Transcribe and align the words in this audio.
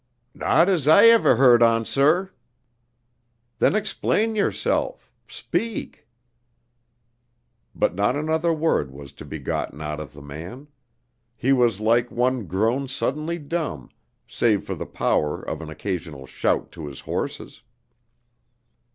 "Not 0.33 0.67
as 0.67 0.87
ever 0.87 1.33
I 1.33 1.37
heerd 1.37 1.61
on, 1.61 1.85
sir." 1.85 2.31
"Then 3.59 3.75
explain 3.75 4.33
yourself. 4.35 5.11
Speak!" 5.27 6.07
But 7.75 7.93
not 7.93 8.15
another 8.15 8.51
word 8.51 8.89
was 8.89 9.13
to 9.13 9.25
be 9.25 9.37
gotten 9.37 9.79
out 9.79 9.99
of 9.99 10.13
the 10.13 10.23
man. 10.23 10.69
He 11.37 11.53
was 11.53 11.79
like 11.79 12.09
one 12.09 12.47
grown 12.47 12.87
suddenly 12.87 13.37
dumb, 13.37 13.89
save 14.27 14.63
for 14.63 14.73
the 14.73 14.87
power 14.87 15.39
of 15.39 15.61
an 15.61 15.69
occasional 15.69 16.25
shout 16.25 16.71
to 16.71 16.87
his 16.87 17.01
horses. 17.01 17.61